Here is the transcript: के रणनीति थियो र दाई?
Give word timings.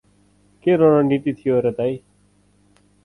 के 0.65 0.75
रणनीति 0.75 1.33
थियो 1.33 1.59
र 1.59 1.71
दाई? 1.71 1.99